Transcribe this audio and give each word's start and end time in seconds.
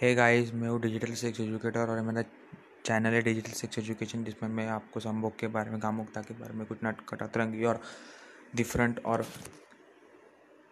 Hey 0.00 0.14
guys 0.14 0.52
मैं 0.54 0.68
हूँ 0.68 0.80
digital 0.80 1.12
sex 1.12 1.40
educator 1.40 1.88
और 1.88 2.00
मेरा 2.02 2.22
चैनल 2.84 3.12
है 3.12 3.20
डिजिटल 3.22 3.52
सेक्स 3.52 3.78
एजुकेशन 3.78 4.22
जिसमें 4.24 4.48
मैं 4.50 4.66
आपको 4.68 5.00
संभोग 5.00 5.38
के 5.38 5.46
बारे 5.46 5.70
में, 5.70 5.78
कामुकता 5.80 6.20
के 6.20 6.34
बारे 6.34 6.54
में, 6.54 6.66
कुछ 6.66 6.78
नटखट 6.84 7.22
अतरंगी 7.22 7.64
और 7.64 7.80
डिफरेंट 8.56 9.04
और 9.04 9.24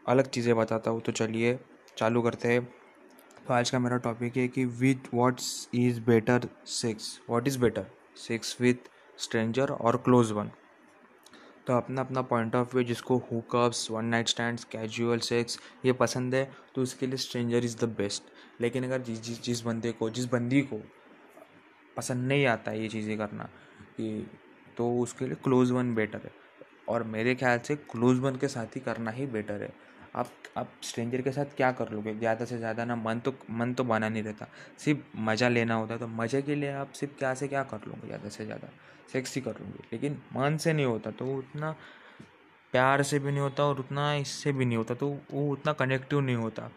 अलग 0.07 0.29
चीज़ें 0.29 0.57
बताता 0.57 0.91
हूँ। 0.91 1.01
तो 1.01 1.13
चलिए, 1.13 1.59
चालू 1.97 2.23
करते 2.23 2.53
हैं। 2.53 2.65
तो 3.49 3.55
आज 3.55 3.71
का 3.71 3.79
मेरा 3.79 3.97
टॉपिक 3.99 4.37
है 4.37 4.47
कि 4.49 4.65
with 4.65 5.15
what's 5.15 5.69
is 5.75 6.01
better 6.01 6.49
sex 6.67 7.21
what 7.31 7.49
is 7.49 7.59
better 7.59 7.87
sex 8.29 8.57
with 8.61 8.91
stranger 9.19 9.71
और 9.71 9.97
क्लोज 9.97 10.33
वन 10.33 10.51
तो 11.67 11.77
अपना 11.77 12.01
अपना 12.01 12.23
पॉइंट 12.23 12.55
ऑफ़ 12.57 12.75
व्यू 12.75 12.83
जिसको 12.85 13.17
hookups 13.33 13.91
one 13.91 14.05
night 14.05 14.29
stand 14.29 14.61
casual 14.73 15.19
sex 15.19 15.59
ये 15.85 15.93
पसंद 15.93 16.35
है 16.35 16.51
तो 16.75 16.83
उसके 16.83 17.07
लिए 17.07 17.17
स्ट्रेंजर 17.19 17.65
इज़ 17.65 17.77
द 17.77 17.89
बेस्ट 17.89 18.38
लेकिन 18.61 18.85
अगर 18.85 19.01
जिस 19.03 19.23
जिस 19.23 19.43
जिस 19.43 19.63
बंदे 19.63 19.93
को, 19.93 20.11
जिस 20.11 20.25
बंदी 20.27 20.61
को 20.63 20.81
पसंद 21.97 22.29
नहीं 22.29 22.47
आता 22.47 22.73
ये 22.73 22.89
चीज़ें 22.89 23.17
करना, 23.19 23.45
कि 23.97 24.27
तो 24.77 24.91
उसके 25.01 25.27
लिए 25.27 25.37
क्लोज 25.45 25.71
वन 25.71 25.95
बेटर 25.95 26.21
है। 26.25 26.31
और 26.89 27.03
मेरे 27.05 27.35
ख्याल 27.35 27.59
से 27.59 27.77
क्लोज 27.77 28.19
वन 28.19 28.37
के 28.37 28.49
साथ 28.49 28.77
ही 28.77 28.81
करना 28.81 29.11
ही 29.11 29.27
बेटर 29.29 29.63
है। 29.63 29.73
आप 30.17 30.31
आप 30.57 30.71
स्ट्रेंजर 30.83 31.23
के 31.23 31.33
साथ 31.33 31.57
क्या 31.57 31.71
कर 31.73 31.91
लोगे? 31.93 32.15
ज़्यादा 32.15 32.45
से 32.45 32.59
ज़्यादा 32.59 32.85
ना 32.85 32.97
मन 32.97 33.19
तो 33.21 33.35
मन 33.51 33.75
तो 33.75 33.85
बना 33.85 34.09
नहीं 34.09 34.23
रहता। 34.23 34.47
सिर्फ़ 34.79 35.01
मज़ा 35.19 35.49
लेना 35.49 35.75
होता 35.75 35.95
है 35.95 36.01
तो 36.01 36.07
मज़े 36.09 36.43
के 36.43 36.55
लिए 36.55 36.73
आप 36.73 36.93
सिर्फ़ 36.93 37.19
क्या 37.19 37.33
से 37.35 37.49
क्या 37.49 37.63
कर 37.65 37.87
लोगे 37.87 38.07
ज़्यादा 38.07 38.29
से 38.29 38.45
ज़्यादा? 38.45 38.69
सेक्स 39.13 39.35
ही 39.35 39.41
कर 39.41 39.61
लोगे। 39.61 39.85
लेकिन 39.93 40.19
मन 40.37 40.57
से 40.57 40.73
नहीं 40.73 40.87
होता 40.87 41.11
तो 41.11 41.27
उतना 41.37 41.71
प्यार 42.73 43.03
से 43.03 43.19
भी 43.19 43.31
नहीं 43.31 43.41
होता 43.41 43.65
और 43.65 43.81
उतना 43.81 44.13
इससे 44.15 44.53
भी 44.53 44.65
नहीं 44.65 44.77
होता 44.77 44.95
तो 44.95 45.09
वो 45.31 45.49
उतना 45.53 45.73
कनेक्टिव 45.75 46.21
नहीं 46.21 46.37
होता। 46.37 46.71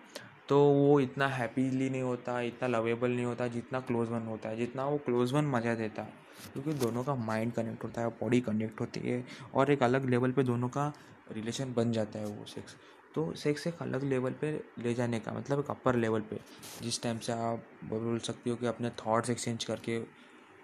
तो 0.52 0.58
वो 0.60 1.00
इतना 1.00 1.28
हैप्पीली 1.28 1.90
नहीं 1.90 2.02
होता, 2.02 2.40
इतना 2.42 2.68
लवेबल 2.68 3.12
नहीं 3.12 3.26
होता, 3.26 3.48
जितना 3.48 3.80
क्लोज 3.80 4.10
वन 4.10 4.22
होता 4.22 4.50
है, 4.50 4.58
जितना 4.58 4.86
वो 4.86 4.98
क्लोज 4.98 5.34
वन 5.34 5.46
मज़ा 5.46 5.76
देता 5.76 6.02
है। 6.02 6.14
क्योंकि 6.54 6.74
दोनों 6.74 7.04
का 7.04 7.16
माइंड 7.16 7.54
कनेक्ट 7.54 7.84
होता 7.84 8.02
है 8.02 8.08
बॉडी 8.10 8.40
कनेक्ट 8.42 8.82
होती 8.82 9.00
है 9.00 9.24
और 9.54 9.72
एक 9.72 9.84
अलग 9.84 10.10
लेवल 10.10 10.32
पे 10.32 10.44
दोनों 10.44 10.70
का 10.70 10.92
रिलेशन 11.32 11.74
बन 11.74 11.92
जाता 11.92 12.20
है 12.20 12.26
वो 12.26 12.46
सेक्स 12.46 12.76
तो 13.16 13.34
सेक्स 13.36 13.68
एक 13.68 13.82
अलग 13.82 14.04
लेवल 14.04 14.32
पे 14.32 14.52
ले 14.80 14.94
जाने 14.94 15.20
का 15.20 15.34
मतलब 15.34 15.60
एक 15.60 15.70
अपर 15.70 15.96
लेवल 15.96 16.22
पे। 16.22 16.40
जिस 16.82 17.02
टाइम 17.04 17.20
से 17.20 17.34
आप 17.34 17.64
बोल 17.84 18.20
सकते 18.20 18.50
हो 18.50 18.56
कि 18.56 18.66
अपने 18.66 18.90
थॉट्स 18.90 19.30
एक्सचेंज 19.30 19.64
करके 19.64 19.96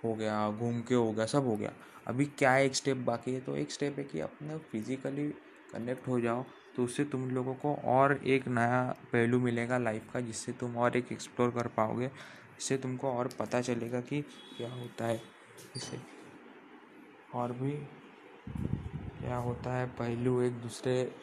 हो 0.04 0.14
गया, 0.16 0.50
घूम 0.52 0.82
के 0.82 0.96
हो 0.96 1.12
गया, 1.12 1.26
सब 1.26 1.48
हो 1.48 1.56
गया। 1.56 1.72
अभी 2.08 2.26
क्या 2.26 2.58
एक 2.58 2.76
स्टेप 2.76 2.98
बाकी 2.98 3.34
है? 3.34 3.40
तो 3.40 3.56
एक 3.56 3.72
स्टेप 3.72 3.98
है 3.98 4.04
कि 4.04 4.20
अपने 4.20 4.58
फिजिकली 4.72 5.28
कनेक्ट 5.74 6.08
हो 6.08 6.20
जाओ 6.20 6.46
तो 6.78 6.84
उससे 6.84 7.04
तुम 7.04 7.30
लोगों 7.32 7.56
को 7.56 7.76
और 7.76 8.20
एक 8.26 8.48
नया 8.48 8.96
पहलू 9.14 9.40
मिलेगा 9.40 9.78
लाइफ 9.78 10.14
का, 10.14 10.20
जिससे 10.20 10.52
तुम 10.52 10.78
और 10.78 10.98
एक 10.98 11.12
एक्सप्लोर 11.12 11.50
कर 11.52 11.68
पाओगे, 11.68 12.06
इससे 12.60 12.78
तुमको 12.78 13.12
और 13.12 13.30
पता 13.40 13.62
चलेगा 13.62 14.02
कि 14.02 14.22
क्या 14.58 14.74
होता 14.74 15.06
है। 15.06 15.22
इससे 15.76 15.98
और 17.36 17.52
भी 17.52 17.72
क्या 19.20 19.38
होता 19.38 19.74
है, 19.74 19.88
पहलू 19.88 20.42
एक 20.42 20.54
दूसरे 20.54 21.16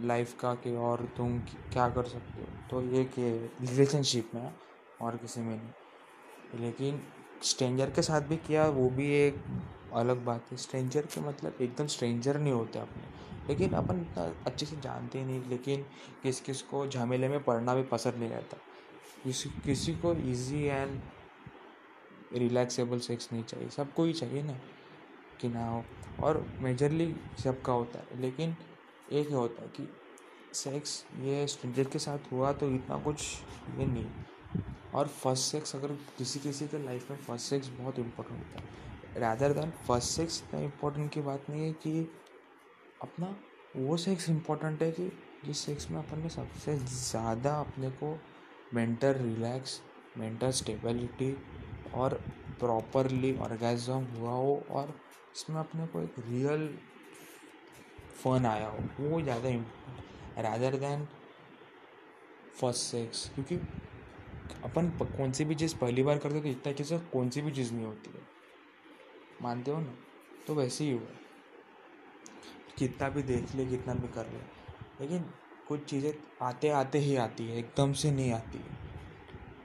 लाइफ 0.00 0.40
का 0.40 0.54
कि 0.54 0.76
और 0.76 1.08
तुम 1.16 1.38
क्या 1.38 1.88
कर 1.88 2.04
सकते 2.04 2.40
हो। 2.40 2.46
तो 2.70 2.82
ये 2.82 3.04
कि 3.04 3.50
रिलेशनशिप 3.60 4.30
में 4.34 4.54
और 5.00 5.16
किसी 5.16 5.40
में 5.40 5.56
नहीं। 5.56 6.60
लेकिन 6.60 7.02
स्ट्रेंजर 7.42 7.90
के 7.90 8.02
साथ 8.02 8.20
भी 8.20 8.36
किया, 8.36 8.66
वो 8.66 8.90
भी 8.90 9.10
एक 9.12 9.62
अलग 9.92 10.24
बात 10.24 10.46
है। 10.50 10.56
स्ट्रेंजर 10.56 11.02
के 11.02 11.20
मतलब 11.20 11.58
एकदम 11.60 11.86
स्ट्रेंजर 11.86 12.38
नहीं 12.38 12.52
होते 12.52 12.78
अपने। 12.78 13.25
लेकिन 13.48 13.72
अपन 13.72 14.00
इतना 14.00 14.24
अच्छे 14.46 14.66
से 14.66 14.76
जानते 14.76 15.24
नहीं, 15.24 15.42
लेकिन 15.48 15.84
किस 16.22 16.40
किस 16.40 16.62
को 16.62 16.86
झमेले 16.86 17.28
में 17.28 17.42
पढ़ना 17.44 17.74
भी 17.74 17.82
पसंद 17.82 18.14
नहीं 18.14 18.30
रहता। 18.30 18.56
किसी 19.24 19.50
किसी 19.64 19.94
को 19.94 20.12
इजी 20.12 20.62
एंड 20.62 21.00
रिलैक्सेबल 22.32 22.98
सेक्स 22.98 23.28
नहीं 23.32 23.44
चाहिए, 23.44 23.68
सबको 23.68 24.04
ही 24.04 24.12
चाहिए 24.12 24.42
ना, 24.42 24.58
कि 25.40 25.48
ना 25.48 25.68
हो। 25.68 25.84
और 26.22 26.46
मेजरली 26.60 27.14
सबका 27.44 27.72
होता 27.72 27.98
है, 27.98 28.20
लेकिन 28.20 28.56
एक 29.12 29.28
ही 29.28 29.34
होता 29.34 29.62
है 29.62 29.68
कि 29.68 29.88
सेक्स 30.54 31.04
ये 31.20 31.46
स्ट्रेंजर 31.46 31.84
के 31.84 31.98
साथ 31.98 32.32
हुआ 32.32 32.52
तो 32.52 32.68
इतना 32.70 32.98
कुछ 32.98 33.22
ये 33.78 33.86
नहीं। 33.86 34.06
और 34.94 35.06
फ़र्स्ट 35.06 35.52
सेक्स 35.52 35.74
अगर 35.76 35.92
किसी 36.18 36.38
किसी 36.40 36.66
के 36.68 36.78
लाइफ 36.84 37.10
में 37.10 37.16
फ़र्स्ट 37.18 37.46
सेक्स 37.46 37.68
बहुत 37.70 37.98
इम्पोर्टेंट 37.98 38.38
होता 38.38 38.60
है। 38.60 39.20
रैदर 39.20 39.52
दैन 39.52 39.70
फ़र्स्ट 39.86 40.08
सेक्स 40.08 40.42
इतना 40.42 40.60
इम्पोर्टेंट 40.60 41.10
की 41.12 41.20
बात 41.20 41.50
नहीं 41.50 41.62
है 41.62 41.72
कि 41.72 42.08
अपना 43.02 43.36
वो 43.76 43.96
सेक्स 43.96 44.28
इम्पोर्टेंट 44.30 44.82
है 44.82 44.90
कि 44.92 45.10
जिस 45.44 45.58
सेक्स 45.58 45.90
में 45.90 45.98
अपन 45.98 46.18
ने 46.18 46.28
सबसे 46.28 46.76
ज़्यादा 46.76 47.54
अपने 47.60 47.90
को 47.90 48.18
मेंटल 48.74 49.12
रिलैक्स 49.12 49.80
मेंटल 50.18 50.50
स्टेबिलिटी 50.50 51.36
और 51.94 52.14
प्रॉपरली 52.60 53.36
ऑर्गेजम 53.38 54.06
हुआ 54.16 54.30
हो 54.30 54.62
और 54.70 54.94
इसमें 55.36 55.56
अपने 55.56 55.86
को 55.86 56.00
एक 56.00 56.14
रियल 56.18 56.68
फन 58.22 58.46
आया 58.46 58.68
हो, 58.68 58.78
वो 59.00 59.20
ज़्यादा 59.22 59.48
रैदर 60.42 60.76
देन 60.76 61.06
फ़र्स्ट 62.60 62.82
सेक्स 62.82 63.28
क्योंकि 63.34 63.56
अपन 64.64 64.88
कौन 65.00 65.32
सी 65.32 65.44
भी 65.44 65.54
चीज़ 65.54 65.76
पहली 65.76 66.02
बार 66.02 66.18
करते 66.18 66.40
तो 66.40 66.48
इतना 66.48 66.84
से 66.84 66.98
कौन 67.12 67.30
सी 67.30 67.42
भी 67.42 67.50
चीज़ 67.52 67.72
नहीं 67.74 67.84
होती 67.86 68.10
है। 68.10 68.24
मानते 69.42 69.70
हो 69.70 69.80
ना? 69.80 69.94
तो 70.46 70.54
वैसे 70.54 70.84
ही 70.84 70.90
हुआ 70.90 71.25
कितना 72.78 73.08
भी 73.08 73.22
देख 73.22 73.54
ले 73.54 73.66
कितना 73.66 73.94
भी 73.94 74.08
कर 74.08 74.26
ले। 74.26 74.38
लेकिन 75.00 75.24
कुछ 75.68 75.84
चीज़ें 75.84 76.12
आते 76.42 76.68
आते 76.68 76.98
ही 76.98 77.16
आती 77.16 77.46
है, 77.46 77.58
एकदम 77.58 77.92
से 77.92 78.10
नहीं 78.10 78.32
आती 78.32 78.58
है। 78.58 78.86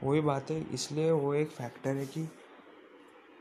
वही 0.04 0.20
बात 0.20 0.50
है, 0.50 0.74
इसलिए 0.74 1.10
वो 1.10 1.34
एक 1.34 1.48
फैक्टर 1.48 1.96
है 1.96 2.06
कि 2.06 2.28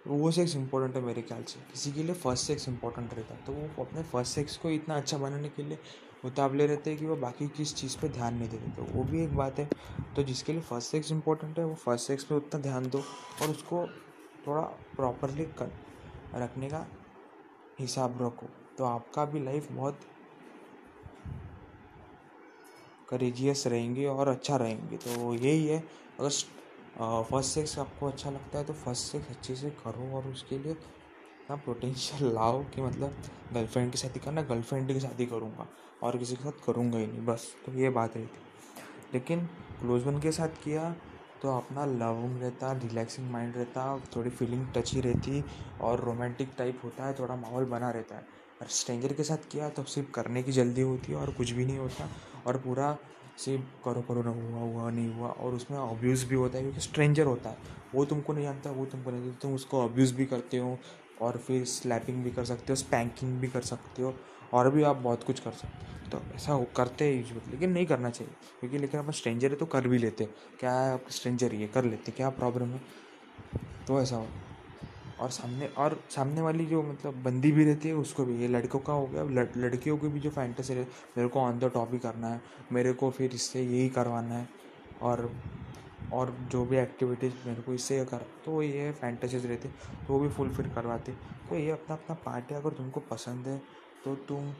वो 0.07 0.31
सेक्स 0.31 0.55
इम्पोर्टेंट 0.55 0.95
है 0.95 1.01
मेरे 1.01 1.21
ख्याल 1.21 1.43
से। 1.43 1.59
किसी 1.59 1.91
के 1.91 2.03
लिए 2.03 2.15
फ़र्स्ट 2.15 2.45
सेक्स 2.45 2.67
इम्पोर्टेंट 2.69 3.13
रहता 3.13 3.33
है। 3.33 3.45
तो 3.45 3.53
वो 3.53 3.83
अपने 3.85 4.03
फ़र्स्ट 4.03 4.35
सेक्स 4.35 4.57
को 4.57 4.69
इतना 4.69 4.95
अच्छा 4.95 5.17
बनाने 5.17 5.49
के 5.49 5.63
लिए 5.63 5.77
मुताबले 6.25 6.65
रहते 6.67 6.89
हैं 6.89 6.99
कि 6.99 7.05
वो 7.05 7.15
बाकी 7.15 7.47
किस 7.47 7.75
चीज़ 7.75 7.97
पे 7.97 8.09
ध्यान 8.09 8.35
नहीं 8.35 8.49
देते। 8.49 8.71
तो 8.71 8.83
वो 8.83 9.03
भी 9.03 9.23
एक 9.23 9.35
बात 9.35 9.59
है। 9.59 9.69
तो 10.15 10.23
जिसके 10.23 10.53
लिए 10.53 10.61
फ़र्स्ट 10.61 10.91
सेक्स 10.91 11.11
इम्पोर्टेंट 11.11 11.59
है, 11.59 11.65
वो 11.65 11.75
फ़र्स्ट 11.75 12.07
सेक्स 12.07 12.23
पे 12.23 12.35
उतना 12.35 12.59
ध्यान 12.61 12.89
दो 12.89 13.03
और 13.41 13.49
उसको 13.49 13.87
थोड़ा 14.47 14.61
प्रॉपरली 14.95 15.45
कर, 15.45 15.71
रखने 16.35 16.69
का 16.69 16.87
हिसाब 17.79 18.21
रखो। 18.21 18.47
तो 18.81 18.85
आपका 18.85 19.25
भी 19.25 19.39
लाइफ 19.39 19.71
बहुत 19.71 19.99
करेजियस 23.09 23.67
रहेंगे 23.67 24.05
और 24.05 24.27
अच्छा 24.27 24.57
रहेंगे। 24.57 24.97
तो 24.97 25.33
यही 25.33 25.67
है। 25.67 25.83
अगर 26.19 26.29
फ़र्स्ट 27.23 27.49
सेक्स 27.49 27.79
आपको 27.79 28.07
अच्छा 28.07 28.29
लगता 28.29 28.59
है 28.59 28.65
तो 28.65 28.73
फ़र्स्ट 28.73 29.11
सेक्स 29.11 29.29
अच्छे 29.29 29.55
से 29.55 29.69
करो 29.69 30.17
और 30.17 30.27
उसके 30.27 30.59
लिए 30.59 30.73
ना 31.49 31.55
पोटेंशियल 31.55 32.31
लाओ 32.35 32.63
कि 32.63 32.81
मतलब 32.81 33.15
गर्लफ्रेंड 33.53 33.91
के 33.91 33.91
की 33.91 33.97
शादी 33.97 34.19
करना 34.19 34.41
गर्लफ्रेंड 34.41 34.87
की 34.87 34.99
शादी 34.99 35.25
करूँगा 35.25 35.67
और 36.03 36.17
किसी 36.17 36.35
के 36.35 36.43
साथ 36.43 36.65
करूँगा 36.65 36.97
ही 36.97 37.07
नहीं, 37.07 37.25
बस। 37.25 37.55
तो 37.65 37.71
ये 37.71 37.89
बात 37.89 38.17
रही 38.17 38.25
थी। 38.25 38.39
लेकिन 39.13 39.45
क्लोज 39.79 40.03
वन 40.03 40.19
के 40.19 40.31
साथ 40.31 40.47
किया 40.47 40.95
तो 41.41 41.57
अपना 41.57 41.85
लविंग 41.85 42.41
रहता 42.41 42.71
रिलैक्सिंग 42.71 43.31
माइंड 43.31 43.55
रहता, 43.55 43.99
थोड़ी 44.15 44.29
फीलिंग 44.29 44.67
टची 44.75 45.01
रहती 45.01 45.43
और 45.81 45.99
रोमांटिक 45.99 46.49
टाइप 46.57 46.81
होता 46.83 47.05
है, 47.05 47.13
थोड़ा 47.13 47.35
माहौल 47.35 47.65
बना 47.65 47.91
रहता 47.91 48.15
है। 48.15 48.41
और 48.61 48.67
स्ट्रेंजर 48.67 49.13
के 49.13 49.23
साथ 49.23 49.49
किया 49.51 49.69
तो 49.69 49.83
सिर्फ़ 49.83 50.11
करने 50.11 50.43
की 50.43 50.51
जल्दी 50.51 50.81
होती 50.81 51.11
है 51.11 51.17
और 51.17 51.31
कुछ 51.31 51.51
भी 51.51 51.65
नहीं 51.65 51.77
होता। 51.77 52.09
और 52.47 52.57
पूरा 52.57 52.97
सिर्फ़ 53.37 53.63
करो 53.85 54.01
करो, 54.01 54.23
ना 54.23 54.29
हुआ 54.29 54.59
हुआ, 54.59 54.89
नहीं 54.91 55.13
हुआ 55.13 55.27
और 55.27 55.53
उसमें 55.53 55.77
अब्यूज़ 55.77 56.25
भी 56.25 56.35
होता 56.35 56.57
है 56.57 56.63
क्योंकि 56.63 56.79
स्ट्रेंजर 56.79 57.25
होता 57.25 57.49
है। 57.49 57.57
वो 57.95 58.05
तुमको 58.05 58.33
नहीं 58.33 58.43
जानता, 58.43 58.71
वो 58.71 58.85
तुमको 58.85 59.11
नहीं 59.11 59.23
जानता। 59.23 59.39
तुम 59.41 59.53
उसको 59.53 59.83
अब्यूज़ 59.85 60.13
भी 60.15 60.25
करते 60.25 60.57
हो 60.57 60.77
और 61.21 61.37
फिर 61.37 61.65
स्लैपिंग 61.65 62.23
भी 62.23 62.31
कर 62.31 62.45
सकते 62.45 62.65
हो 62.69 62.75
स्पैंकिंग 62.75 63.39
भी 63.39 63.47
कर 63.47 63.61
सकते 63.61 64.01
हो 64.01 64.13
और 64.53 64.69
भी 64.69 64.83
आप 64.83 64.95
बहुत 64.95 65.23
कुछ 65.23 65.39
कर 65.39 65.51
सकते 65.51 65.85
हो। 65.85 66.09
तो 66.11 66.35
ऐसा 66.35 66.63
करते 66.77 67.05
हैं 67.05 67.17
यूजली 67.17 67.51
लेकिन 67.51 67.71
नहीं 67.71 67.85
करना 67.85 68.09
चाहिए 68.09 68.33
क्योंकि 68.59 68.77
लेकिन 68.77 68.99
अपन 68.99 69.11
स्ट्रेंजर 69.11 69.49
है 69.49 69.55
तो 69.55 69.65
कर 69.65 69.87
भी 69.87 69.97
लेते 69.97 70.25
क्या 70.59 70.73
है 70.73 70.93
आप 70.93 71.05
स्ट्रेंजर 71.09 71.53
ये 71.55 71.67
कर 71.67 71.85
लेते 71.85 72.11
क्या 72.11 72.29
प्रॉब्लम 72.29 72.67
है? 72.67 72.81
तो 73.87 74.01
ऐसा 74.01 74.15
हो। 74.15 74.27
और 75.21 75.29
सामने 75.29 75.67
और 75.77 75.99
सामने 76.09 76.41
वाली 76.41 76.65
जो 76.65 76.81
मतलब 76.83 77.21
बंदी 77.23 77.51
भी 77.51 77.65
रहती 77.65 77.89
है 77.89 77.95
उसको 77.95 78.25
भी। 78.25 78.37
ये 78.41 78.47
लड़कों 78.47 78.79
का 78.79 78.93
हो 78.93 79.05
गया। 79.07 79.23
लड़, 79.23 79.47
लड़कियों 79.57 79.97
की 79.97 80.07
भी 80.07 80.19
जो 80.19 80.29
फैंटेसी 80.29 80.73
रहती 80.73 80.91
मेरे 81.17 81.29
को 81.29 81.39
ऑन 81.39 81.59
द 81.59 81.71
टॉप 81.73 81.93
ही 81.93 81.99
करना 81.99 82.27
है। 82.27 82.41
मेरे 82.71 82.93
को 82.93 83.09
फिर 83.11 83.33
इससे 83.33 83.63
यही 83.63 83.89
करवाना 83.89 84.35
है। 84.35 84.47
और 85.01 85.31
और 86.13 86.35
जो 86.51 86.63
भी 86.65 86.77
एक्टिविटीज़ 86.77 87.33
मेरे 87.45 87.61
को 87.61 87.73
इससे 87.73 88.03
कर 88.05 88.25
तो 88.45 88.61
ये 88.61 88.91
फैंटेसीज 88.91 89.45
रहती 89.45 89.69
तो 89.69 90.13
वो 90.13 90.19
भी 90.19 90.29
फुलफिल 90.29 90.69
करवाती। 90.69 91.11
तो 91.49 91.55
ये 91.55 91.69
अपना 91.71 91.95
अपना 91.95 92.15
पार्ट 92.25 92.51
है। 92.51 92.57
अगर 92.57 92.73
तुमको 92.73 92.99
पसंद 93.11 93.47
है 93.47 93.57
तो 94.05 94.15
तुम 94.27 94.51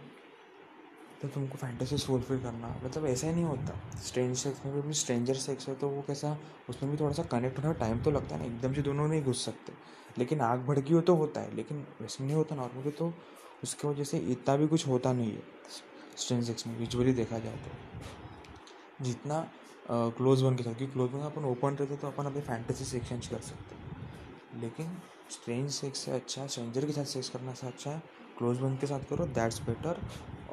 तो 1.21 1.27
तुमको 1.27 1.57
फैंटेसीज 1.57 2.05
फुलफिल 2.05 2.39
करना। 2.39 2.75
मतलब 2.83 3.05
ऐसा 3.05 3.27
ही 3.27 3.33
नहीं 3.33 3.43
होता। 3.43 3.73
स्ट्रेंज 3.99 4.35
सेक्स 4.37 4.65
में 4.65 4.81
भी 4.81 4.93
स्ट्रेंजर 4.93 5.35
सेक्स 5.37 5.67
है 5.69 5.75
तो 5.75 5.89
वो 5.89 6.01
कैसा, 6.07 6.37
उसमें 6.69 6.91
भी 6.91 6.97
थोड़ा 6.99 7.11
सा 7.13 7.23
कनेक्ट 7.31 7.57
होने 7.57 7.69
में 7.69 7.77
टाइम 7.79 8.01
तो 8.03 8.11
लगता 8.11 8.35
है 8.35 8.41
ना। 8.41 8.47
एकदम 8.47 8.73
से 8.73 8.81
दोनों 8.81 9.07
नहीं 9.07 9.23
घुस 9.23 9.45
सकते। 9.45 9.73
लेकिन 10.17 10.41
आग 10.41 10.65
भड़की 10.65 10.93
हो 10.93 11.01
तो 11.01 11.15
होता 11.15 11.41
है, 11.41 11.55
लेकिन 11.55 11.85
वैसे 12.01 12.23
नहीं 12.23 12.35
होता 12.35 12.55
नॉर्मली 12.55 12.91
तो 12.91 13.13
उसकी 13.63 13.87
वजह 13.87 14.03
से 14.03 14.17
इतना 14.31 14.55
भी 14.55 14.67
कुछ 14.67 14.87
होता 14.87 15.13
नहीं 15.13 15.31
है। 15.31 15.43
स्ट्रेंज 16.17 16.45
सेक्स 16.47 16.67
में 16.67 16.79
यूजली 16.79 17.13
देखा 17.13 17.39
जाए 17.39 17.57
तो। 17.57 19.03
जितना 19.03 19.47
क्लोज 19.87 20.41
वन 20.43 20.55
के 20.55 20.63
साथ, 20.63 20.73
क्योंकि 20.73 20.93
क्लोज 20.93 21.11
वन 21.11 21.21
अपन 21.21 21.45
ओपन 21.45 21.75
रहते 21.75 21.95
तो 21.95 22.07
अपन 22.07 22.25
अपने 22.25 22.41
फैंटेसी 22.41 22.85
सेक्शन 22.85 23.19
कर 23.29 23.39
सकते 23.41 24.59
लेकिन 24.61 24.97
स्ट्रेंज 25.31 25.69
सेक्स 25.71 25.99
से 25.99 26.11
अच्छा 26.11 26.45
स्ट्रेंजर 26.47 26.85
के 26.85 26.91
साथ 26.91 27.05
सेक्स 27.05 27.29
करना 27.29 27.53
से 27.53 27.67
अच्छा 27.67 27.91
है 27.91 28.01
क्लोज 28.37 28.59
वन 28.61 28.75
के 28.77 28.87
साथ 28.87 28.99
करो 29.09 29.25
दैट्स 29.29 29.61
बेटर 29.61 30.01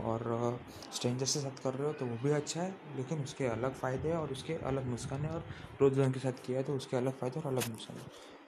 और 0.04 0.58
स्ट्रेंजर 0.94 1.26
से 1.26 1.40
साथ 1.40 1.62
कर 1.64 1.74
रहे 1.74 1.86
हो 1.86 1.92
तो 1.92 2.06
वो 2.06 2.16
भी 2.22 2.30
अच्छा 2.32 2.60
है, 2.60 2.74
लेकिन 2.96 3.22
उसके 3.22 3.46
अलग 3.46 3.74
फ़ायदे 3.74 4.08
हैं 4.08 4.16
और 4.16 4.32
उसके 4.32 4.54
अलग 4.64 4.86
नुकसान 4.90 5.24
है 5.24 5.30
और 5.30 5.44
क्लोज 5.78 6.12
के 6.14 6.20
साथ 6.20 6.44
किया 6.46 6.58
है 6.58 6.64
तो 6.64 6.76
उसके 6.76 6.96
अलग 6.96 7.18
फ़ायदे 7.18 7.40
और 7.40 7.46
अलग 7.46 7.68
नुकसान 7.68 7.96
है। 7.96 8.06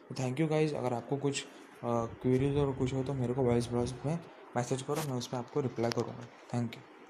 तो 0.09 0.15
थैंक 0.19 0.41
यू 0.41 0.47
गाइज़ 0.49 0.75
अगर 0.75 0.95
आपको 0.95 1.17
कुछ 1.17 1.45
क्वेरीज 1.85 2.57
और 2.59 2.73
कुछ 2.73 2.95
हो 2.95 3.03
तो 3.03 3.15
मेरे 3.15 3.35
को 3.35 3.43
वॉइस 3.43 3.69
ब्लॉग 3.69 4.07
में 4.07 4.19
मैसेज 4.57 4.83
करो, 4.83 5.09
मैं 5.09 5.19
उस 5.19 5.27
पर 5.27 5.37
आपको 5.39 5.61
रिप्लाई 5.61 5.91
करूँगा। 5.91 6.29
Thank 6.55 6.75
you 6.75 6.91